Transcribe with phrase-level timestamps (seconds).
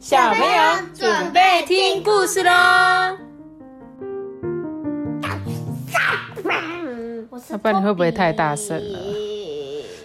[0.00, 2.50] 小朋友准备听故事喽！
[7.50, 8.98] 要不然你会不会太大声了？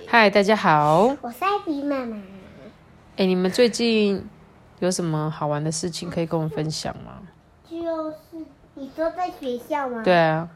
[0.06, 1.16] 嗨，大家好！
[1.22, 2.22] 我是艾比妈妈。
[3.16, 4.22] 哎，你们最近
[4.80, 7.22] 有什么好玩的事情可以跟我们分享吗？
[7.64, 10.02] 就是你说在学校吗？
[10.04, 10.50] 对啊。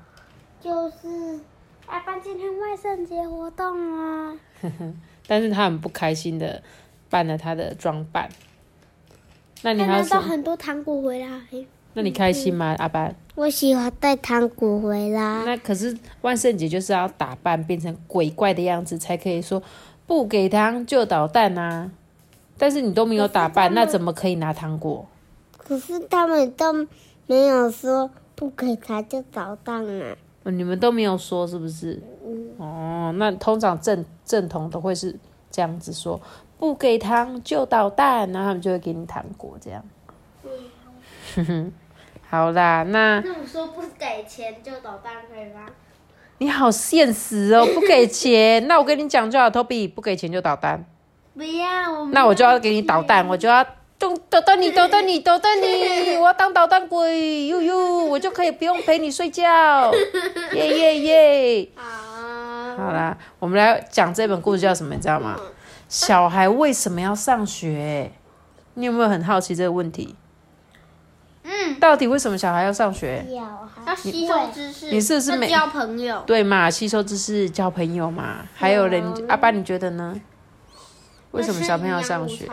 [0.60, 1.40] 就是
[1.86, 4.36] 阿爸今天万圣节活动啊。
[5.26, 6.62] 但是他很不开心的
[7.10, 8.28] 办了他的装扮。
[9.62, 11.28] 那你还拿到很多糖果回来。
[11.94, 13.14] 那你开心吗，阿班？
[13.36, 15.44] 我喜欢带糖果回来。
[15.46, 19.62] 那可是万圣节就是要打扮变成鬼怪的样子，才可以说
[20.06, 21.92] 不给糖就捣蛋啊。
[22.58, 25.06] 但是你都没有打扮，那怎么可以拿糖果？
[25.58, 26.74] 可是他们都
[27.26, 30.16] 没有说不给糖就捣蛋啊。
[30.44, 32.02] 你们都没有说是不是？
[32.58, 35.16] 哦，那通常正正统都会是
[35.52, 36.20] 这样子说，
[36.60, 39.82] 不给糖就捣蛋，然后他们就会给你糖果这样。
[41.36, 41.74] 哼哼，
[42.30, 45.66] 好啦，那那我说不给钱就捣蛋可以吗？
[46.40, 50.86] 你好现实哦，不给钱， 那我跟你讲就好，Toby，不给钱就捣蛋。
[51.36, 53.66] 不要，那我就要给你捣蛋，我就要
[53.98, 59.92] 动捣蛋你，捣蛋你，捣蛋你， 我要当捣蛋鬼，呦呦，我就可以不用陪你睡觉，
[60.54, 61.70] 耶耶耶！
[61.76, 65.40] 好，好啦，我们来讲这本故事叫什么，你知道吗？
[65.90, 68.12] 小孩为什么要上学？
[68.76, 70.16] 你有没有很好奇这个问题？
[71.44, 73.26] 嗯，到底为什么小孩要上学？
[73.30, 76.22] 要吸收知识，你是不是没交朋友？
[76.28, 78.46] 对嘛，吸收知识，交朋友嘛。
[78.54, 80.22] 还有人，阿爸，你觉得呢？
[81.32, 82.48] 为什么小朋友上学？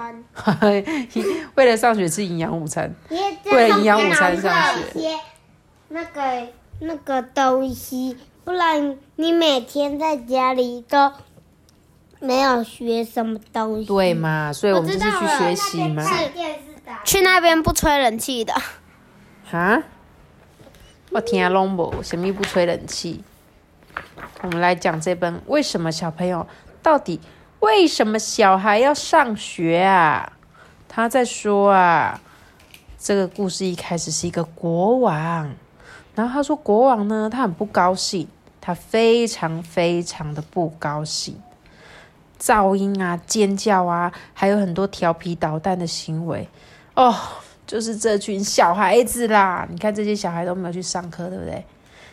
[1.54, 2.94] 为了上学吃营养午餐，
[3.44, 4.52] 为了营养午餐上
[4.92, 5.16] 学。
[5.88, 6.48] 那个
[6.80, 11.12] 那个东西，不然你每天在家里都
[12.20, 13.86] 没有学什么东西。
[13.86, 14.52] 对嘛？
[14.52, 16.04] 所以我们就是去学习嘛。
[17.04, 18.54] 去那边不吹冷气的。
[19.50, 19.82] 哈？
[21.10, 23.22] 我听拢无，什么不吹冷气？
[24.42, 26.46] 我们来讲这本，为什么小朋友
[26.82, 27.20] 到底？
[27.60, 30.32] 为什么小孩要上学啊？
[30.88, 32.20] 他在说啊，
[32.98, 35.54] 这个故事一开始是一个国王，
[36.14, 38.28] 然后他说国王呢，他很不高兴，
[38.60, 41.40] 他非常非常的不高兴，
[42.40, 46.48] 噪音啊、尖叫啊，还有很多调皮捣蛋的行为，
[46.94, 47.14] 哦，
[47.66, 49.66] 就是这群小孩子啦。
[49.70, 51.64] 你看这些小孩都没有去上课，对不对？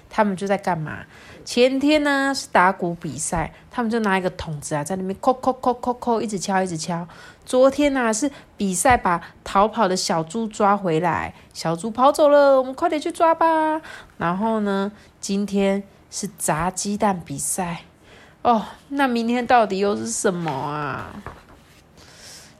[0.09, 0.99] 他们就在干嘛？
[1.43, 7.07] 前天呢是打鼓比赛，他们就拿一个桶子啊，在那边敲敲敲敲敲，一直敲一直敲。
[7.45, 13.81] 昨天呢是比赛，把逃跑的小猪抓回来，小猪跑走了，我们快点去抓吧。
[14.17, 17.81] 然后呢，今天是砸鸡蛋比赛。
[18.43, 21.15] 哦，那明天到底又是什么啊？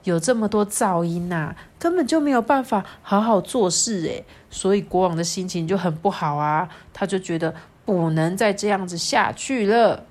[0.04, 4.26] 有这么多噪音呐，根本就没有办法好好做事诶。
[4.50, 7.54] 所以国王的心情就很不好啊，他就觉得。
[7.86, 10.06] 不能再这样子下去了。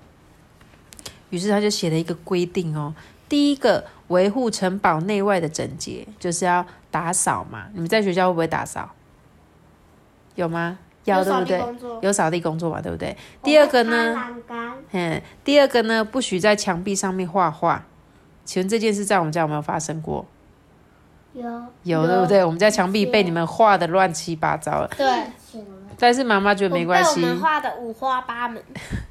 [1.30, 2.94] 于是他就写了一个规定哦，
[3.30, 7.68] 第一个维护城堡内外的整洁，就是要打扫嘛。
[7.72, 8.90] 你们在学校会不会打扫？
[10.34, 10.78] 有吗？
[11.04, 11.62] 要对不对？
[12.02, 13.16] 有扫地工作嘛，对不对？
[13.42, 14.16] 第二个呢？
[14.92, 17.84] 嗯，第二个呢，不许在墙壁上面画画。
[18.44, 20.26] 请问这件事在我们家有没有发生过？
[21.32, 21.44] 有，
[21.84, 22.44] 有对不对？
[22.44, 24.90] 我们家墙壁被你们画的乱七八糟了。
[24.96, 25.06] 对。
[25.98, 27.22] 但是妈妈觉得没关系。
[27.22, 28.60] 我们画的五花八门，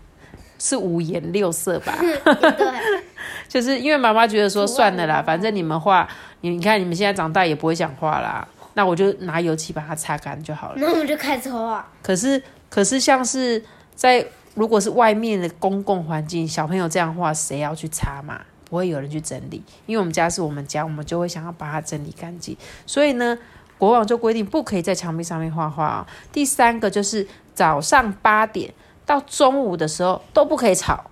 [0.60, 1.96] 是五颜六色吧？
[2.02, 3.02] 对，
[3.48, 6.06] 就是因为妈妈觉得说算了啦，反正你们画，
[6.42, 10.76] 你你看你们现在长大也不会想画啦，那我就拿油漆把它擦干就好了。
[10.82, 11.88] 那我们就开始画。
[12.02, 13.64] 可是可是像是
[13.96, 18.42] 在如果是外面的公共环境，小朋友这样画，谁要去擦嘛？
[18.70, 22.56] 不会有人去整理，因为我们家是我们家，我们就会想要把它整理干净，
[22.86, 23.38] 所以呢。
[23.78, 26.08] 国王就规定不可以在墙壁上面画画啊。
[26.32, 28.72] 第三个就是早上八点
[29.08, 31.06] 到中午的时候都不可以吵。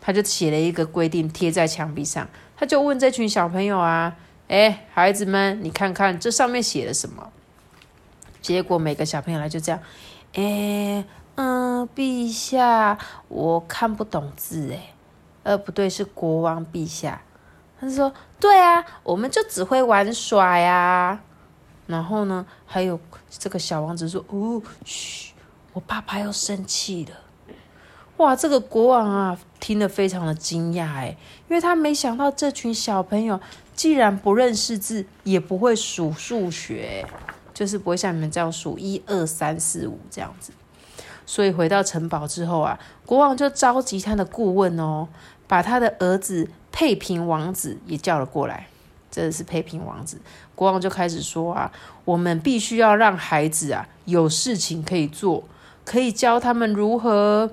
[0.00, 4.12] 他就写了一个规定贴在墙壁上，他就问这群小朋友啊，
[4.48, 7.32] 哎，孩子们，你看看这上面写了什么？
[8.40, 9.80] 结果每个小朋友来就这样，
[10.34, 11.04] 哎，
[11.34, 12.96] 嗯，陛下，
[13.28, 14.94] 我看不懂字，哎，
[15.42, 17.22] 呃，不对，是国王陛下。
[17.80, 21.20] 他说，对啊，我们就只会玩耍呀。
[21.86, 22.98] 然后呢，还有
[23.28, 25.32] 这个小王子说：“哦，嘘，
[25.72, 27.14] 我爸爸要生气了。”
[28.18, 31.16] 哇，这个国王啊，听得非常的惊讶哎，
[31.48, 33.38] 因为他没想到这群小朋友
[33.76, 37.06] 既然不认识字，也不会数数学，
[37.52, 40.50] 就是不会像你们这样数一二三四五这样子。
[41.26, 45.08] 所以回到城堡之后啊，国王就召集他的顾问哦，
[45.46, 48.68] 把他的儿子佩平王子也叫了过来。
[49.10, 50.20] 这是配平王子。
[50.54, 51.72] 国王就开始说啊，
[52.04, 55.44] 我们必须要让孩子啊有事情可以做，
[55.84, 57.50] 可以教他们如何。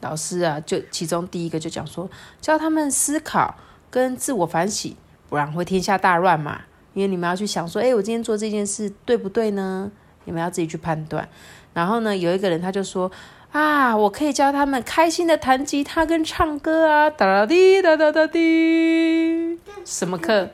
[0.00, 2.10] 老师啊，就其中第一个就讲说，
[2.40, 3.54] 教他们思考
[3.92, 4.96] 跟自我反省，
[5.28, 6.62] 不然会天下大乱嘛。
[6.94, 9.92] 因为你们要去想说，哎，我今天做这件事对不对呢？
[10.24, 11.28] 你们要自己去判断。
[11.74, 13.10] 然后呢，有一个人他就说
[13.50, 19.58] 啊，我可以教他们开心的弹吉他跟唱歌啊，哒哒滴哒哒哒滴。
[19.84, 20.48] 什么课？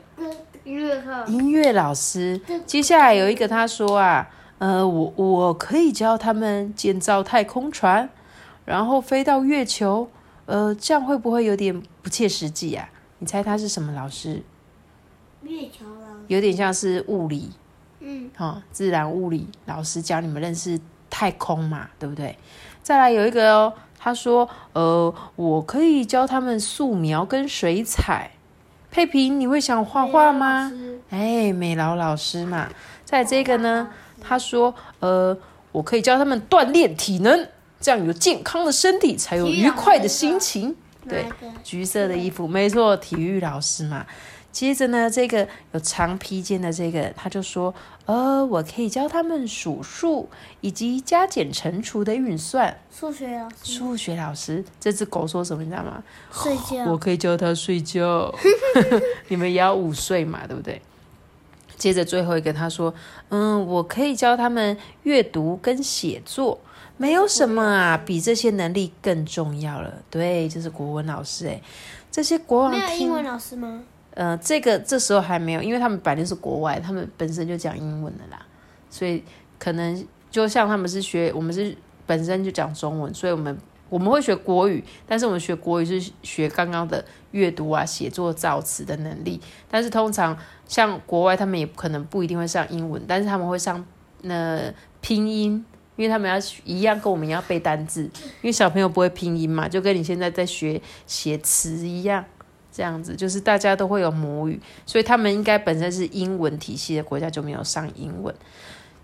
[0.65, 1.25] 音乐课。
[1.27, 2.41] 音乐老师。
[2.65, 8.09] 接下来有一个他说啊，呃，我我可以教他们建造太空船。
[8.65, 10.07] 然后飞到月球，
[10.45, 12.87] 呃，这样会不会有点不切实际啊？
[13.19, 14.41] 你猜他是什么老师？
[15.43, 16.23] 月球老师。
[16.27, 17.51] 有点像是物理，
[17.99, 20.79] 嗯，哦，自然物理老师教你们认识
[21.09, 22.37] 太空嘛，对不对？
[22.81, 28.31] 再来有一个哦，他说，呃，我可以教他们素描跟水彩。
[28.91, 30.71] 佩平，你会想画画吗？
[31.09, 32.69] 哎，美劳老师嘛。
[33.05, 33.89] 再这个呢，
[34.19, 35.37] 他说，呃，
[35.71, 37.47] 我可以教他们锻炼体能。
[37.81, 40.75] 这样有健康的身体，才有愉快的心情。
[41.09, 41.25] 对，
[41.63, 44.05] 橘色的衣服，没错，体育老师嘛。
[44.51, 47.71] 接着呢，这个有长披肩的这个，他就说
[48.07, 50.27] ：“呃，我可以教他们数数
[50.61, 53.55] 以及加减乘除的运算。”数学老师。
[53.63, 55.63] 数学老师，这只狗说什么？
[55.63, 56.03] 你知道吗？
[56.31, 56.91] 睡觉。
[56.91, 58.33] 我可以教它睡觉。
[59.29, 60.81] 你们也要午睡嘛，对不对？
[61.77, 62.91] 接着最后一个，他说
[63.29, 66.59] ：“嗯，我可以教他们阅读跟写作。”
[66.99, 69.93] 没有什么啊，比这些能力更重要了。
[70.09, 71.61] 对，就是国文老师哎，
[72.11, 73.81] 这些国王没有英文老师吗？
[74.15, 78.45] 呃，这个这时候还没有，因为他们本来就是国外，他们本身就讲英文的啦，
[78.89, 79.23] 所以
[79.57, 81.73] 可能就像他们是学，我们是
[82.05, 83.57] 本身就讲中文，所以我们
[83.87, 89.39] 我们会学国语，但是我们学国语是学刚刚的阅读啊、写作、造词的能力。
[89.71, 90.37] 但是通常
[90.67, 93.85] 像国外，他们也可能不一定会上英文，但是他们会上
[94.23, 94.59] 那
[94.99, 95.63] 拼音。
[95.99, 102.23] 因为他们要一样跟我们要背单字，因为小朋友不会拼音嘛，就跟你现在在学写词一样，
[102.71, 108.33] 这样子就是大家都会有母语，所以他们应该本身是英文体系的国家就没有上英文。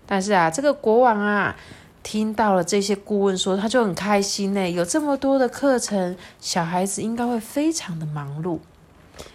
[0.06, 1.54] 但是啊，这个国王啊，
[2.02, 8.60] 听到了这些顾问说，他就很开心呢，有这么多的课程，小孩子应该会非常的忙碌，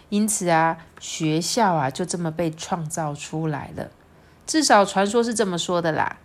[0.08, 3.88] 因此啊，学校啊就这么被创造出来了，
[4.44, 6.18] 至少传说是这么说的啦。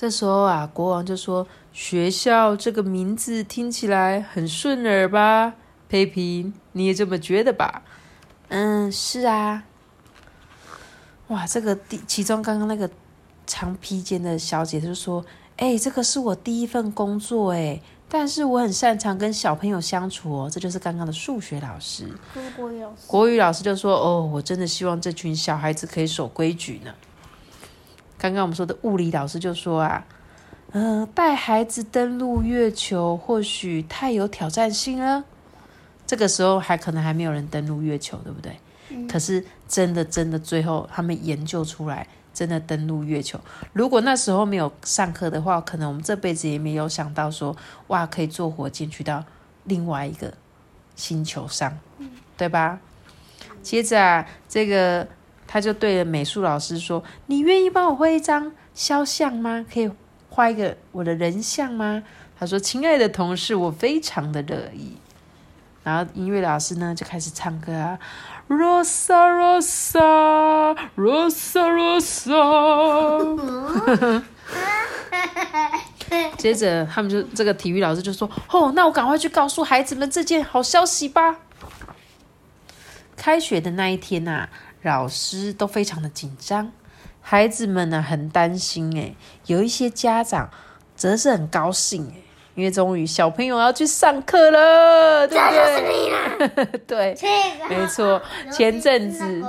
[0.00, 5.52] 这时候啊，国王就说：“学校这个名字听起来很顺耳吧？
[5.90, 7.82] 佩平，你也这么觉得吧
[8.48, 9.64] ？”“嗯，是啊。”
[11.28, 12.88] 哇，这个第其中刚刚那个
[13.46, 15.22] 长披肩的小姐就说
[15.58, 22.08] ：“哎，这个是我第一份工作哎，但是我很擅长跟小朋友相处哦。”这就是刚刚的数学老师。
[22.56, 22.96] 国语老师。
[23.06, 26.94] 国语老师就说：“哦，我真的希望这群小孩子可以守规矩呢。”
[28.20, 30.04] 刚刚我们说的物理老师就说啊，
[30.72, 35.24] 嗯，带孩子登陆月球或许太有挑战性了。
[36.06, 38.54] 这个时候还可能还没有人登陆月球，对不对？
[39.08, 43.40] 可是真的真的，最后他们研究出来，真的登陆月球。
[43.72, 47.56] 如果那时候没有上课的话，可能我们这辈子也没有想到说，
[47.86, 49.24] 哇，可以坐火箭去到
[49.64, 50.34] 另外一个
[50.94, 51.78] 星球上，
[52.36, 52.80] 对吧？
[53.62, 55.08] 接着啊，这个。
[55.52, 59.66] 他就对着美术老师说：“你愿意帮我画一张肖像吗？
[59.68, 59.90] 可以
[60.28, 62.04] 画一个我的人像吗？”
[62.38, 64.96] 他说：“亲爱的同事，我非常的乐意。”
[65.82, 67.98] 然后音乐老师呢就开始唱歌啊
[68.48, 73.42] ，Rosa Rosa Rosa Rosa。
[76.38, 81.38] 接着他们就这个体育老师就说：“哦，那我赶快去告诉孩子们这件好消息吧。”
[83.16, 84.48] 开学的那一天呐。
[84.82, 86.70] 老师都非常的紧张，
[87.20, 89.14] 孩子们呢很担心诶，
[89.46, 90.50] 有一些家长
[90.96, 97.14] 则是很高兴诶，因为终于小朋友要去上课了，对不对？
[97.14, 97.14] 对，
[97.68, 98.20] 没错，
[98.50, 99.44] 前阵子。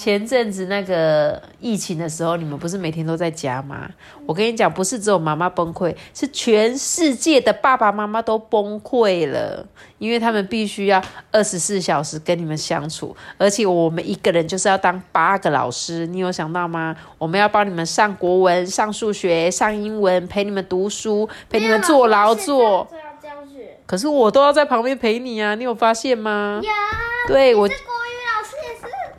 [0.00, 3.86] 前阵子那个疫情的时候，你们不是每天都在家吗？
[4.24, 9.62] 我跟你讲，不是只有妈妈崩溃，是全世界的爸爸妈妈都崩溃了，
[9.98, 16.96] 因为他们必须要二十四小时跟你们相处，而且我们一个人就是要当八个老师，你有想到吗？
[17.18, 22.88] 我们要帮你们上国文、上数学、上英文，陪你们读书，陪你们做劳作。
[23.84, 26.62] 可是我都要在旁边陪你啊，你有发现吗？
[26.62, 26.70] 有。
[27.28, 27.68] 对我。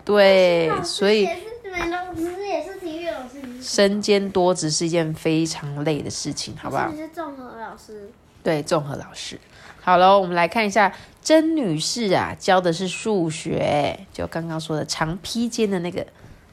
[0.03, 3.41] 对，所以也是美老师，也是体育老师。
[3.62, 6.91] 身兼多职是一件非常累的事情，好不好？
[6.91, 8.10] 是综合老师。
[8.43, 9.39] 对，综合老师。
[9.81, 10.91] 好了，我们来看一下
[11.24, 16.05] 甄女士啊，教的是数学，就刚刚说的长披肩的那个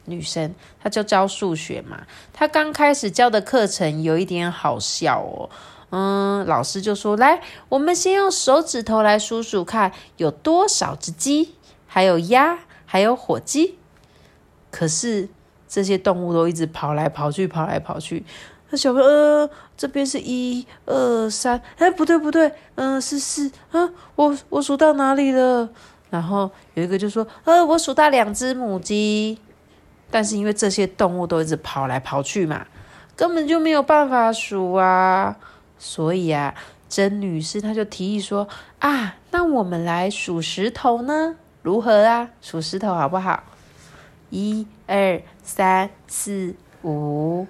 [0.05, 2.07] 女生，她就教数学嘛。
[2.33, 5.49] 她刚开始教的课程有一点好笑哦。
[5.90, 7.40] 嗯，老师就说：“来，
[7.71, 11.55] 我们先用手指头来数数看，有多少只鸡，
[11.87, 13.76] 还有鸭，还有火鸡。
[14.71, 15.28] 可是
[15.68, 18.25] 这些动物都一直跑来跑去，跑来跑去。
[18.71, 25.68] 那小朋友，呃，这边是一二三，哎，不对不对，嗯，是四啊，我我数到哪里了？
[26.11, 29.38] 然后有一个就说：，呃，我数到两只母鸡，
[30.11, 32.66] 但是因为这些动物都一直跑来跑去嘛，
[33.14, 35.37] 根本就没有办法数啊。”
[35.78, 36.54] 所以啊，
[36.88, 38.49] 甄女士她就提议说
[38.80, 41.37] ：“啊，那我们来数石头呢？
[41.68, 42.30] 如何啊？
[42.40, 43.42] 数石头好不好？
[44.30, 47.46] 一、二、三、四、五，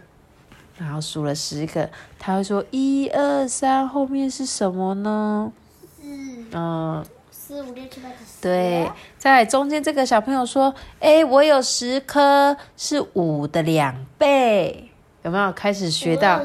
[0.76, 1.88] 然后数了十个。
[2.18, 5.52] 他会说：一、二、三，后面是什么呢？
[5.96, 6.02] 四，
[6.50, 8.42] 嗯，四五六七八九十。
[8.42, 14.90] 对，在中间这个小朋友说：哎，我有十颗，是五的两倍，
[15.22, 16.42] 有没有开始学到？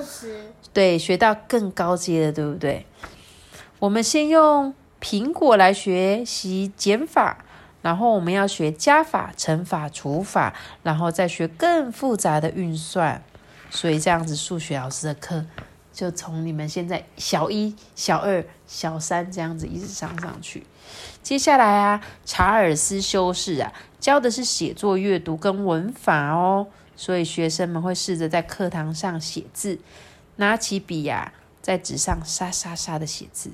[0.72, 2.86] 对，学到更高阶的，对不对？
[3.80, 7.43] 我们先用苹果来学习减法，
[7.84, 13.24] 然后我们要学加法、乘法、除法，然后再学更复杂的运算。
[13.70, 15.46] 所以这样子，数学老师的课
[15.92, 20.66] 就从你们现在小一、小二、小三这样子一直上上去。
[21.22, 29.80] 接下来啊，查尔斯修士啊，教的是写作、阅读跟文法哦，所以学生们会试着在课堂上写字。
[30.38, 33.52] 拿起笔呀，在纸上沙沙沙的写字。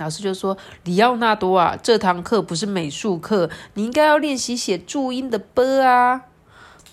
[0.00, 6.22] 老师就说：“里奥纳多啊，这堂课不是美术课，你应该要练习写注音的 ‘b’ 啊。”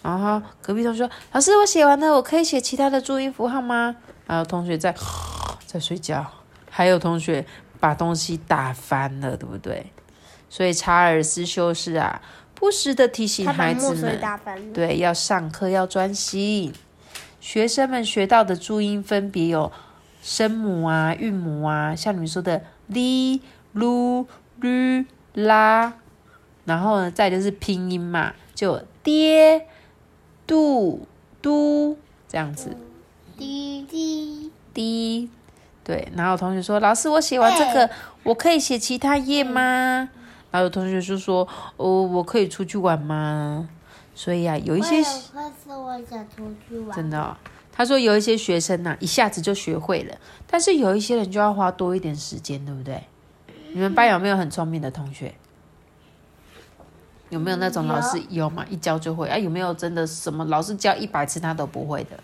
[0.04, 3.96] 然后隔壁同学说：“老师，我写完了，我可以写其他的注音符号吗？”
[4.28, 4.94] 还有同学在
[5.66, 6.26] 在睡觉，
[6.70, 7.46] 还有同学
[7.80, 9.92] 把东西打翻了，对不对？
[10.50, 12.22] 所以查尔斯修士啊，
[12.54, 14.20] 不时的提醒孩子们
[14.74, 16.74] ：“对，要上课要专心。”
[17.40, 19.72] 学生们学到的注音分别有
[20.28, 23.40] 声母啊、韵母啊，像你们说的 li、
[23.74, 24.26] lu、
[24.60, 25.06] lu、
[25.36, 25.94] 啦，
[26.66, 29.66] 然后呢，再就是拼音嘛，就爹、
[30.46, 31.08] 度、
[31.42, 32.76] 嘟这样子。
[33.38, 35.30] 滴滴滴，
[35.82, 36.12] 对。
[36.14, 37.90] 然后同学说：“老师，我写完这个，
[38.24, 40.10] 我可以写其他页吗？”
[40.52, 43.70] 然后有同学就说：“哦，我可以出去玩吗？”
[44.14, 47.38] 所以啊，有一些我想出去玩真的，
[47.78, 50.18] 他说有一些学生呐，一下子就学会了，
[50.48, 53.04] 但是有一些人就要花多一点时间，对不对？
[53.72, 55.36] 你们班有没有很聪明的同学？
[57.30, 58.66] 有没有那种老师有吗？
[58.68, 59.38] 一教就会啊？
[59.38, 62.18] 有没有真的什么老师教一百次他都不会的？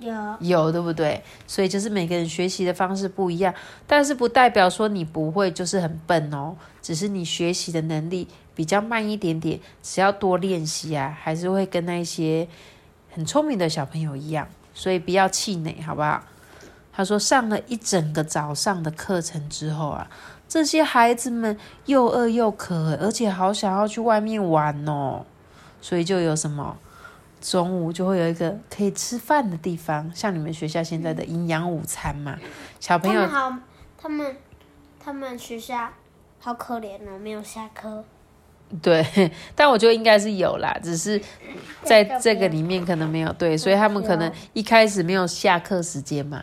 [0.00, 1.22] 有有对不对？
[1.46, 3.54] 所以就是每个人学习的方式不一样，
[3.86, 12.48] 但是不代表说你不会就是很笨哦，只是你学习的能力比较慢一点点，只要多练习啊，还是会跟那些
[13.14, 16.22] 很聪明的小朋友一样，所以不要气馁，好不好？
[16.92, 20.06] 他说上了一整个早上的课程之后啊，
[20.46, 25.24] 这些孩子们又饿又渴，而且好想要去外面玩哦，
[25.80, 26.76] 所以就有什么？
[27.40, 32.38] 中午就会有一个可以吃饭的地方，像你们学校现在的营养午餐嘛。
[32.80, 33.56] 小朋友好，
[33.96, 34.36] 他们
[34.98, 35.90] 他们学校
[36.38, 38.04] 好可怜哦，没有下课。
[38.82, 41.20] 对，但我觉得应该是有啦，只是
[41.82, 46.42] 在这个里面可能没有对，所以他们可能一开始没有下课时间嘛，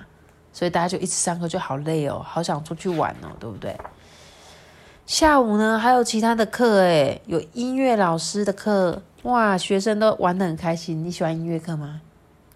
[0.51, 3.75] 所以大家就一直上课就好累哦，好想出去玩哦，对不对？
[5.05, 9.01] 下午呢还有其他的课诶，有音乐老师的课。
[9.23, 11.01] 哇，学生都玩的很开心。
[11.03, 12.01] 你喜欢音乐课吗？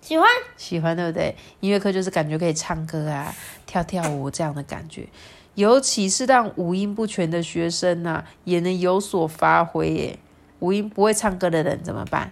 [0.02, 1.36] 喜欢，喜欢，对不对？
[1.60, 3.34] 音乐课就是感觉可以唱歌啊、
[3.66, 5.08] 跳跳舞这样的感觉，
[5.58, 10.20] 尤其是让五音不全的学生呐，也能有所发挥耶。
[10.60, 12.32] 五音不会唱歌的人怎么办？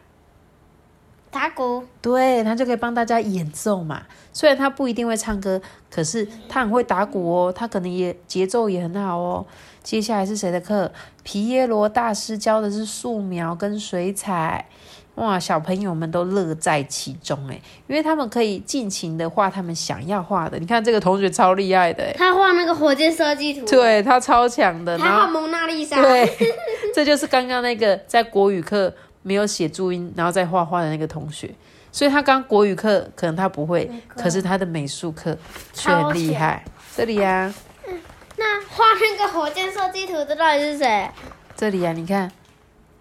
[1.32, 4.04] 打鼓，对他就可以帮大家演奏嘛。
[4.32, 9.48] 虽然他不一定会唱歌，可是他很会打鼓哦，他可能也节奏也很好哦。
[9.82, 10.92] 接下来是谁的课？
[11.24, 14.70] 皮耶罗大师教的是素描跟水彩，
[15.16, 20.60] 哇，小朋友们都乐在其中诶，因为他们可以尽情的画他们想要画的。
[20.60, 24.98] 你看这个同学超厉害的，他画那个火箭设计图，对他超强的。
[24.98, 26.30] 他画蒙娜丽莎，对，
[26.94, 28.94] 这就是刚刚那个在国语课。
[29.28, 31.50] 没有写注音，然后再画画的那个同学，
[31.92, 35.36] 所以他刚国语课可能他不会，可是他的美术课
[35.74, 36.64] 却很厉害。
[36.96, 37.52] 这里呀，
[38.38, 41.10] 那画那个火箭设计图的到底是谁？
[41.56, 42.32] 这里呀，你看，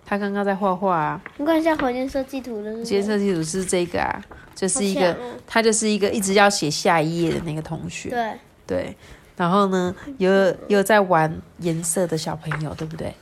[0.05, 1.23] 他刚刚在画画啊。
[1.37, 2.79] 你看一下火箭设计图的是。
[2.79, 8.11] 火箭设计图是这个啊，就是一个，他就是一个一直要写下一页的那个同学。
[8.11, 8.33] 对。
[8.67, 8.97] 对，
[9.37, 10.31] 然后呢，有
[10.69, 13.15] 有在玩颜色的小朋友，对不对？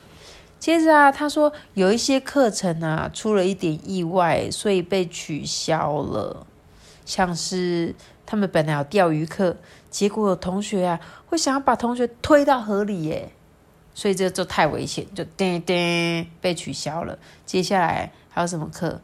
[0.61, 6.47] 接着啊，他说有一些课程啊出了一点意外，所以被取消了，
[7.05, 7.93] 像是
[8.25, 9.57] 他们本来有钓鱼课，
[9.91, 13.33] 结果有同学啊会想要把同学推到河里耶，
[13.95, 17.19] 所以这就太危险，就叮叮被取消了。
[17.45, 19.01] 接下来还有什么课？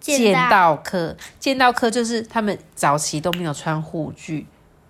[0.00, 4.46] 剑道课，剑道课就是他们早期都没有穿护具，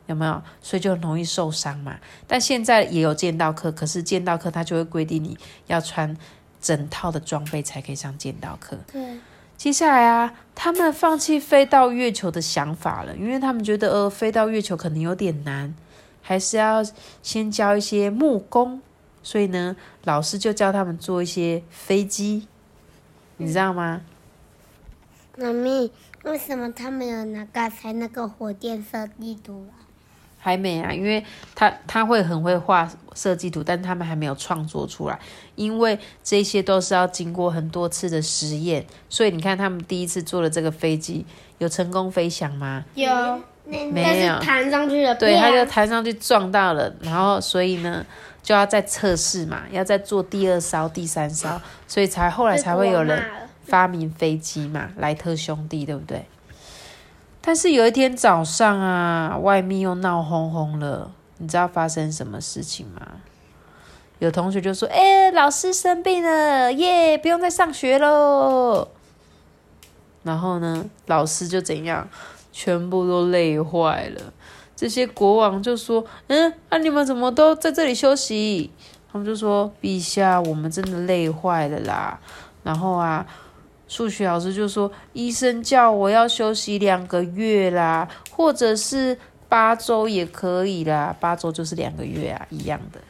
[0.07, 0.43] 有没有？
[0.61, 1.97] 所以就很容易受伤嘛。
[2.27, 6.17] 但现在也有剑道课，可是剑道课它就会规定你要穿
[6.61, 8.77] 整套的装备才可以上剑道课。
[8.91, 9.21] 对，
[9.57, 15.73] 接下来啊，他们放弃飞到月球的想法了，因为他们觉得呃，飞到月球可能有点难，
[16.25, 16.83] 还是要
[17.23, 18.83] 先教一些木工。
[19.23, 22.49] 所以呢，老师就教他们做一些飞机，
[23.37, 24.03] 你知道吗？
[25.39, 25.91] 妈咪，
[26.25, 29.81] 为什么他们有拿刚才那个火箭设计图啊？
[30.39, 35.19] 还没啊，因为他他会很会画设计图，但他们还没有创作出来，
[35.55, 41.25] 因为这些都是要经过很多次的实验，所以你看他们第一次做的这个飞机
[41.57, 42.85] 有成功飞翔吗？
[42.95, 45.15] 有，没有弹上去了。
[45.15, 48.05] 对，他就弹上去撞到了，然后所以呢
[48.43, 53.23] 就要再测试嘛，要再做第二艘、第三艘，所以才后来才会有人
[53.65, 56.27] 发明飞机嘛，莱特兄弟对不对？
[57.41, 61.11] 但是有一天早上啊，外面又闹哄哄了。
[61.39, 63.03] 你知道发生什么事情吗？
[64.21, 68.89] 有同学就说：“哎，老师生病了，耶，不用再上学喽。”
[70.23, 72.09] 然后呢，老师就怎样，
[72.55, 74.33] 全部都累坏了。
[74.77, 78.71] 这些国王就说：“嗯，那你们怎么都在这里休息？”
[79.11, 82.21] 他们就说：“陛下，我们真的累坏了啦。”
[82.63, 83.27] 然后啊。
[83.87, 93.01] 数学老师就说：“医生叫我要休息两个月啦，或者是八周也可以啦，八周就是两个月啊，一样的。”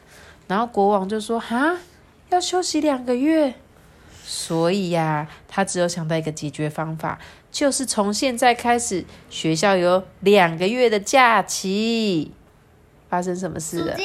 [0.47, 1.77] 然后国王就说：“哈，
[2.29, 3.55] 要休息两个月，
[4.25, 7.17] 所以呀，他只有想到一个解决方法，
[7.55, 12.33] 就是从现在开始，学校有两个月的假期。
[13.07, 13.95] 发生什么事了？”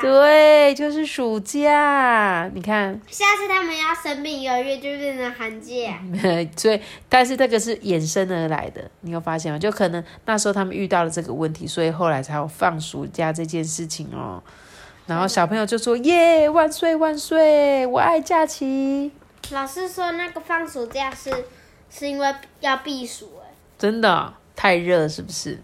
[0.00, 2.50] 对，就是暑假。
[2.54, 6.00] 你看，下次他们要生病一个月，就变成寒假。
[6.56, 9.58] 所以，但是这个是衍生而来的，你有发现吗？
[9.58, 14.42] 就可能那时候他们遇到了这个问题，所以后来才有放暑假这件事情哦。
[15.06, 19.12] 然后小朋友就说：“耶，万岁万岁，我爱假期。”
[19.52, 21.30] 老师说那个放暑假是
[21.90, 23.52] 是因为要避暑哎。
[23.78, 25.58] 真的太热是不是？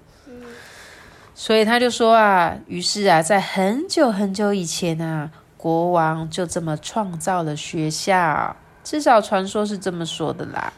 [1.34, 10.72] 所以他就说啊，于是啊，在很久很久以前啊，国王就这么创造了学校，至少传说是这么说的啦，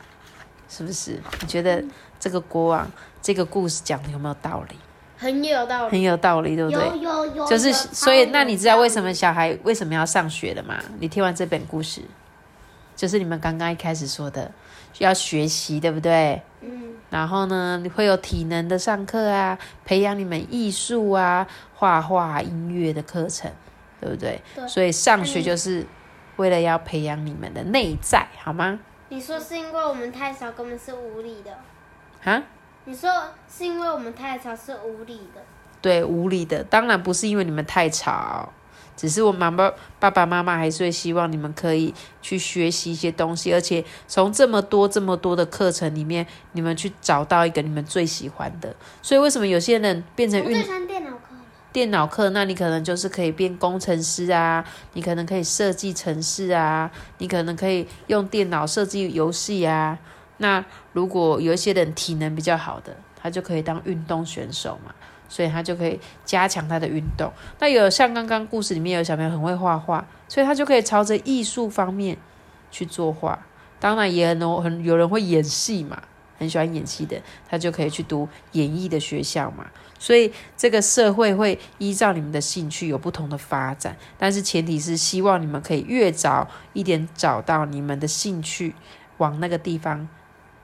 [0.69, 1.21] 是不是？
[1.41, 1.85] 你觉得
[2.19, 2.91] 这个国王
[3.23, 4.77] 这个故事讲的有没有道理？
[5.17, 6.81] 很有道理，很有道理，对不对？
[6.99, 7.47] 有有有。
[7.47, 10.77] 就是所以，那你知道为什么小孩为什么要上学的吗？
[10.99, 12.03] 你听完这本故事，
[12.99, 14.51] 就是你们刚刚一开始说的，
[14.99, 16.43] 要学习，对不对？
[16.63, 16.95] 嗯。
[17.11, 23.49] 然后呢，你会有体能的上课啊，培养你们艺术啊、画画、音乐的课程，
[24.01, 24.43] 对不对？
[24.57, 24.67] 对。
[24.67, 25.87] 所以上学就是
[26.39, 28.81] 为了要培养你们的内在，好吗？
[29.11, 31.57] 你说是因为我们太少，根本是无理的。
[32.29, 32.43] 啊？
[32.85, 33.09] 你说
[33.49, 35.41] 是因为我们太吵，是无理的。
[35.81, 38.53] 对，无理的，当然不是因为你们太吵。
[38.99, 48.75] 只是我妈妈、爸爸妈妈还是会希望你们可以去学习一些东西，而且从这么多、这么多的课程里面，你们去找到一个你们最喜欢的。
[49.01, 50.49] 所以为什么有些人变成运？
[50.89, 51.19] 电脑课。
[51.71, 59.97] 电脑课，那你可能就是可以变工程师啊，你可能可以设计程式啊，你可能可以用电脑设计游戏啊。
[60.39, 64.93] 那如果有一些人体能比较好的，他就可以当运动选手嘛。
[65.29, 67.31] 所以他就可以加强他的运动。
[67.59, 72.17] 那有像刚刚故事里面有小朋友很会画画，所以他就可以朝着艺术方面
[72.71, 73.39] 去作画。
[73.79, 76.03] 当然也很很有人会演戏嘛，
[76.39, 79.67] 很喜欢演戏的，他就可以去读演艺的学校嘛。
[80.01, 88.75] 所以这个社会会依照你们的兴趣有不同的发展，但是前提是希望你们可以越早一点找到你们的兴趣，
[89.19, 90.09] 往那个地方。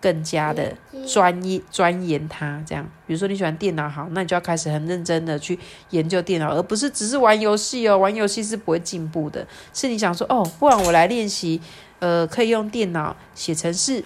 [0.04, 0.76] 更加的
[1.08, 7.96] 专一钻研它，这样，比如说你喜欢电脑，好，那你就要开始很认真的去研究电脑，而不是只是玩游戏哦。
[7.96, 9.46] 玩游戏是不会进步的。
[9.72, 11.58] 是你想说，哦，不然我来练习，
[12.00, 14.04] 呃，可以用电脑写程式，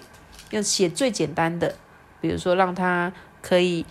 [0.51, 1.75] 用写最简单的，
[2.21, 3.85] 比如说让它可以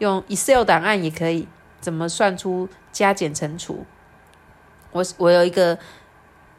[0.00, 1.48] 用 Excel 档案，也可以
[1.80, 3.86] 怎么算出加减乘除。
[4.92, 5.78] 我我有一个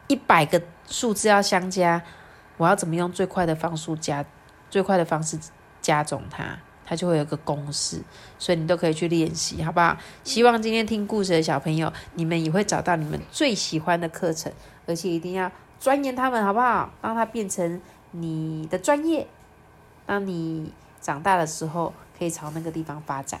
[0.08, 2.02] 一百个数字要相加，
[2.56, 4.24] 我要怎么用最快的方式加？
[4.76, 5.38] 最快的方式
[5.80, 8.02] 加重它，它就会有个公式。
[8.38, 9.96] 所以你都可以去练习，好不好？
[10.22, 14.52] 希望今天听故事的小朋友，你们也会找到你们最喜欢的课程，
[14.86, 16.92] 而且一定要钻研它们，好不好？
[17.00, 19.26] 让它变成你的专业，
[20.04, 23.40] 当你长大的时候，可以朝那个地方发展。